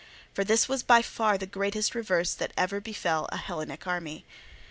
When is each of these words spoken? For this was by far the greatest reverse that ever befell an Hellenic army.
For 0.33 0.43
this 0.43 0.67
was 0.67 0.81
by 0.81 1.03
far 1.03 1.37
the 1.37 1.45
greatest 1.45 1.93
reverse 1.93 2.33
that 2.33 2.53
ever 2.57 2.81
befell 2.81 3.29
an 3.31 3.37
Hellenic 3.37 3.85
army. 3.85 4.25